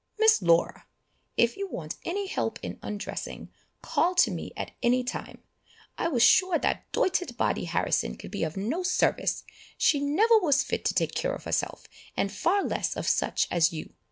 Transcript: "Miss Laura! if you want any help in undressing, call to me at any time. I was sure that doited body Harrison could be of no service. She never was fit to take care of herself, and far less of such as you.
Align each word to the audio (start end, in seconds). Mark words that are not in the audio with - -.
"Miss 0.17 0.41
Laura! 0.41 0.87
if 1.37 1.55
you 1.57 1.67
want 1.67 1.97
any 2.03 2.25
help 2.25 2.57
in 2.63 2.79
undressing, 2.81 3.51
call 3.83 4.15
to 4.15 4.31
me 4.31 4.51
at 4.57 4.71
any 4.81 5.03
time. 5.03 5.43
I 5.95 6.07
was 6.07 6.23
sure 6.23 6.57
that 6.57 6.91
doited 6.91 7.37
body 7.37 7.65
Harrison 7.65 8.17
could 8.17 8.31
be 8.31 8.43
of 8.43 8.57
no 8.57 8.81
service. 8.81 9.43
She 9.77 9.99
never 9.99 10.39
was 10.39 10.63
fit 10.63 10.85
to 10.85 10.95
take 10.95 11.13
care 11.13 11.35
of 11.35 11.43
herself, 11.43 11.85
and 12.17 12.31
far 12.31 12.63
less 12.63 12.97
of 12.97 13.05
such 13.07 13.47
as 13.51 13.71
you. 13.71 13.93